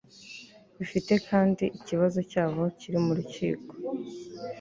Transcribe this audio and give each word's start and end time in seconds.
bifite 0.77 1.13
kandi 1.29 1.63
ikibazo 1.77 2.19
cyabo 2.31 2.61
kiri 2.79 2.97
mu 3.05 3.11
rukiko 3.17 3.71